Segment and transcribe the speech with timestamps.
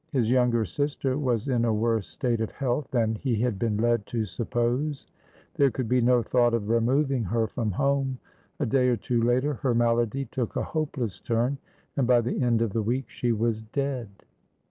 [0.11, 4.07] His younger sister was in a worse state of health than he had been led
[4.07, 5.05] to suppose;
[5.53, 8.17] there could be no thought of removing her from home.
[8.59, 11.59] A day or two later, her malady took a hopeless turn,
[11.95, 14.07] and by the end of the week she was dead.